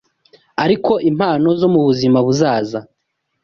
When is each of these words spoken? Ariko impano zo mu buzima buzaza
Ariko 0.63 0.91
impano 1.09 1.47
zo 1.59 1.67
mu 1.73 1.81
buzima 1.87 2.17
buzaza 2.27 2.79